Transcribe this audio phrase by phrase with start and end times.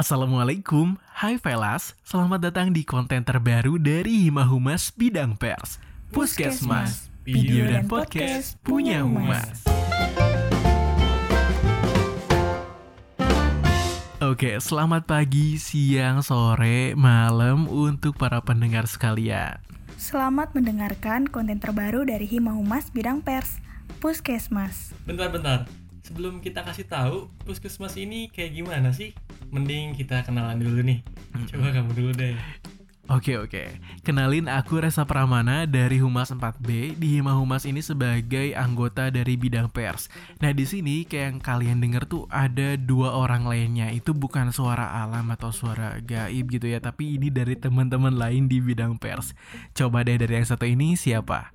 [0.00, 5.76] Assalamualaikum, hai Velas, selamat datang di konten terbaru dari Hima Humas Bidang Pers.
[6.08, 9.60] Puskesmas, video dan podcast punya Humas.
[14.24, 19.60] Oke, selamat pagi, siang, sore, malam untuk para pendengar sekalian.
[20.00, 23.60] Selamat mendengarkan konten terbaru dari Hima Humas Bidang Pers
[24.00, 24.96] Puskesmas.
[25.04, 25.68] Bentar-bentar,
[26.00, 29.12] sebelum kita kasih tahu puskesmas ini kayak gimana sih?
[29.50, 31.02] Mending kita kenalan dulu nih.
[31.50, 32.34] Coba kamu dulu deh.
[33.10, 33.74] Oke oke,
[34.06, 39.66] kenalin aku Resa Pramana dari Humas 4B di Hima Humas ini sebagai anggota dari bidang
[39.66, 40.06] pers.
[40.38, 45.02] Nah di sini kayak yang kalian denger tuh ada dua orang lainnya itu bukan suara
[45.02, 49.34] alam atau suara gaib gitu ya, tapi ini dari teman-teman lain di bidang pers.
[49.74, 51.50] Coba deh dari yang satu ini siapa?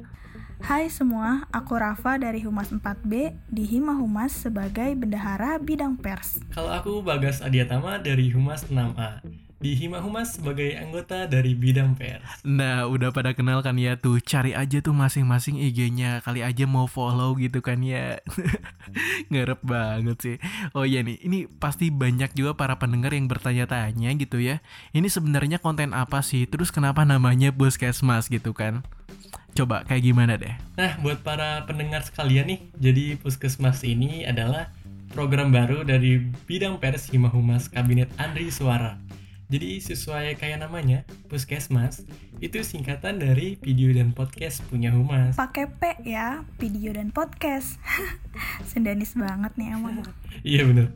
[0.63, 6.39] Hai semua, aku Rafa dari Humas 4B di Hima Humas sebagai bendahara bidang pers.
[6.55, 9.19] Kalau aku Bagas Adiatama dari Humas 6A.
[9.59, 12.23] Di Hima Humas sebagai anggota dari bidang pers.
[12.47, 16.87] Nah udah pada kenal kan ya tuh, cari aja tuh masing-masing IG-nya, kali aja mau
[16.87, 18.23] follow gitu kan ya.
[19.31, 20.37] Ngerep banget sih.
[20.71, 24.63] Oh iya nih, ini pasti banyak juga para pendengar yang bertanya-tanya gitu ya.
[24.95, 26.47] Ini sebenarnya konten apa sih?
[26.47, 28.87] Terus kenapa namanya Puskesmas gitu kan?
[29.55, 30.51] Coba kayak gimana deh?
[30.75, 34.75] Nah, buat para pendengar sekalian nih, jadi Puskesmas ini adalah
[35.15, 38.99] program baru dari bidang pers Hima Humas Kabinet Andri Suara.
[39.45, 42.01] Jadi sesuai kayak namanya, Puskesmas
[42.41, 45.37] itu singkatan dari video dan podcast punya Humas.
[45.37, 47.77] Pakai P ya, video dan podcast.
[48.69, 50.01] Sendanis banget nih emang.
[50.45, 50.91] Iya bener.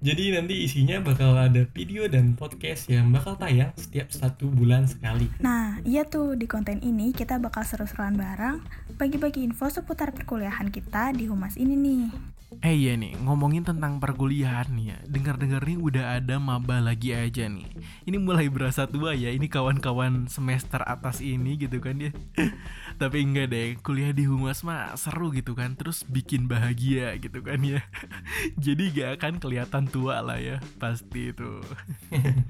[0.00, 5.28] Jadi nanti isinya bakal ada video dan podcast yang bakal tayang setiap satu bulan sekali.
[5.38, 8.64] Nah, iya tuh di konten ini kita bakal seru-seruan bareng
[8.96, 12.37] bagi-bagi info seputar perkuliahan kita di Humas ini nih.
[12.48, 14.98] Eh iya nih, ngomongin tentang perkuliahan nih ya.
[15.04, 17.68] Dengar-dengar nih udah ada maba lagi aja nih.
[18.08, 22.08] Ini mulai berasa tua ya, ini kawan-kawan semester atas ini gitu kan ya.
[23.00, 27.60] Tapi enggak deh, kuliah di Humas mah seru gitu kan Terus bikin bahagia gitu kan
[27.60, 27.84] ya.
[28.64, 31.60] Jadi gak akan kelihatan tua lah ya, pasti itu.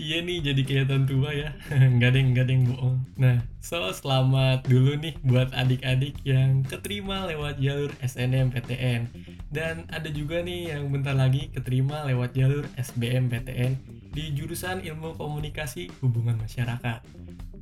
[0.00, 1.54] Iya nih jadi kelihatan tua ya.
[1.70, 2.96] Nggak ada yang, nggak ada yang bohong.
[3.20, 9.06] Nah, so selamat dulu nih buat adik-adik yang keterima lewat jalur SNMPTN
[9.50, 13.76] dan ada juga nih yang bentar lagi keterima lewat jalur SBMPTN
[14.10, 17.02] di jurusan Ilmu Komunikasi Hubungan Masyarakat.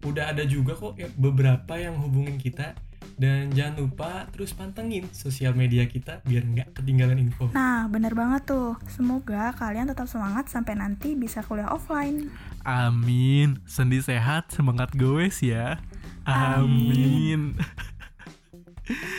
[0.04, 2.78] Udah ada juga kok beberapa yang hubungin kita
[3.18, 7.50] dan jangan lupa terus pantengin sosial media kita biar nggak ketinggalan info.
[7.50, 8.78] Nah, bener banget tuh.
[8.86, 12.30] Semoga kalian tetap semangat sampai nanti bisa kuliah offline.
[12.62, 15.82] Amin, sendi sehat, semangat gowes ya
[16.28, 17.56] Amin,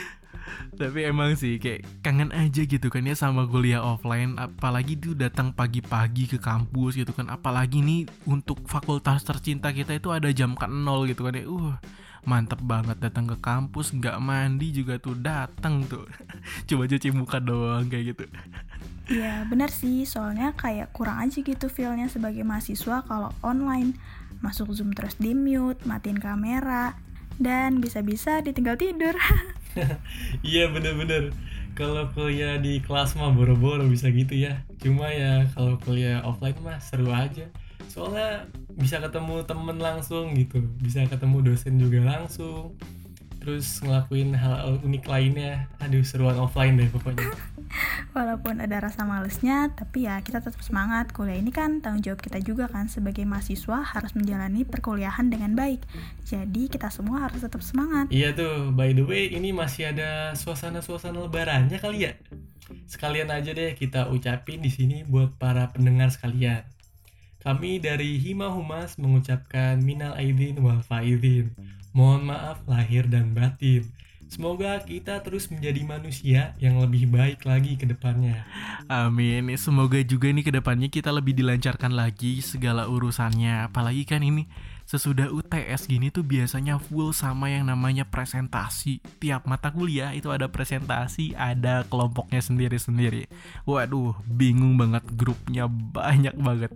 [0.80, 4.40] Tapi emang sih kayak kangen aja gitu kan ya sama kuliah offline.
[4.40, 7.28] Apalagi tuh datang pagi-pagi ke kampus gitu kan.
[7.28, 11.44] Apalagi nih untuk fakultas tercinta kita itu ada jam ke nol gitu kan ya.
[11.44, 11.76] Uh
[12.28, 16.08] mantep banget datang ke kampus nggak mandi juga tuh datang tuh.
[16.68, 18.24] Coba cuci muka doang kayak gitu.
[19.10, 23.98] Iya bener sih, soalnya kayak kurang aja gitu feelnya sebagai mahasiswa kalau online.
[24.40, 26.96] Masuk Zoom terus di mute, matiin kamera,
[27.42, 29.16] dan bisa-bisa ditinggal tidur
[30.52, 31.32] iya bener-bener.
[31.78, 34.64] Kalau kuliah di kelas mah boro-boro bisa gitu ya.
[34.84, 37.48] Cuma ya kalau kuliah offline mah seru aja.
[37.88, 40.60] Soalnya bisa ketemu temen langsung gitu.
[40.84, 42.76] Bisa ketemu dosen juga langsung.
[43.40, 45.72] Terus ngelakuin hal unik lainnya.
[45.80, 47.32] Aduh seruan offline deh pokoknya
[48.20, 51.16] Walaupun ada rasa malesnya, tapi ya kita tetap semangat.
[51.16, 55.80] Kuliah ini kan tanggung jawab kita juga kan sebagai mahasiswa harus menjalani perkuliahan dengan baik.
[56.28, 58.12] Jadi kita semua harus tetap semangat.
[58.12, 62.20] Iya tuh, by the way ini masih ada suasana-suasana lebarannya kali ya.
[62.92, 66.68] Sekalian aja deh kita ucapin di sini buat para pendengar sekalian.
[67.40, 71.56] Kami dari Hima Humas mengucapkan minal aidin wal faizin.
[71.96, 73.88] Mohon maaf lahir dan batin.
[74.30, 78.46] Semoga kita terus menjadi manusia yang lebih baik lagi ke depannya.
[78.86, 79.50] Amin.
[79.58, 83.66] Semoga juga nih ke depannya kita lebih dilancarkan lagi segala urusannya.
[83.74, 84.46] Apalagi kan ini
[84.90, 89.02] sesudah UTS gini tuh biasanya full sama yang namanya presentasi.
[89.18, 93.26] Tiap mata kuliah itu ada presentasi, ada kelompoknya sendiri-sendiri.
[93.66, 96.74] Waduh, bingung banget grupnya banyak banget.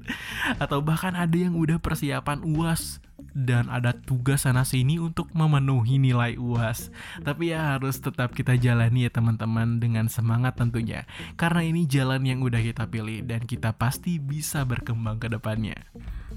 [0.58, 3.02] Atau bahkan ada yang udah persiapan UAS
[3.34, 6.94] dan ada tugas sana sini untuk memenuhi nilai UAS.
[7.26, 11.10] Tapi ya harus tetap kita jalani ya teman-teman dengan semangat tentunya.
[11.36, 15.78] Karena ini jalan yang udah kita pilih dan kita pasti bisa berkembang ke depannya.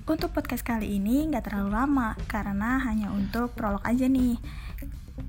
[0.07, 4.41] Untuk podcast kali ini nggak terlalu lama karena hanya untuk prolog aja nih.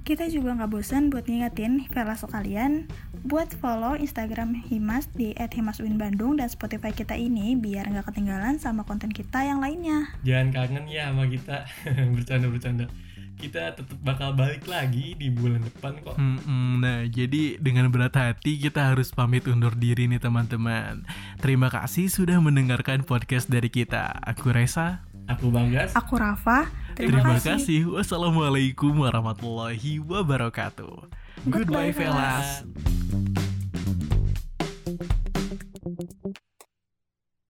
[0.08, 2.88] Kita juga nggak bosan buat ngingetin Velaso kalian
[3.28, 9.12] buat follow Instagram Himas di @himasuinbandung dan Spotify kita ini biar nggak ketinggalan sama konten
[9.12, 10.08] kita yang lainnya.
[10.24, 11.68] Jangan kangen ya sama kita.
[12.16, 12.88] Bercanda-bercanda.
[13.38, 16.18] Kita tetap bakal balik lagi di bulan depan kok.
[16.18, 21.06] Hmm, nah, jadi dengan berat hati kita harus pamit undur diri nih teman-teman.
[21.38, 24.10] Terima kasih sudah mendengarkan podcast dari kita.
[24.26, 25.07] Aku Reza.
[25.28, 25.92] Aku Banggas.
[25.94, 26.72] Aku Rafa.
[26.98, 27.94] Terima, kasih.
[27.94, 31.12] Wassalamualaikum warahmatullahi wabarakatuh.
[31.46, 32.97] Goodbye, Goodbye, fellas.